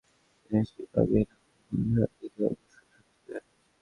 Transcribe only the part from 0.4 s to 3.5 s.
তিনি Siba bin Abdul উযযার দিকে অগ্রসর হচ্ছিলেন।